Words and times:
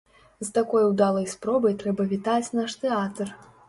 З 0.47 0.47
такой 0.55 0.85
удалай 0.87 1.29
спробай 1.35 1.79
трэба 1.85 2.09
вітаць 2.17 2.51
наш 2.59 2.71
тэатр! 2.85 3.27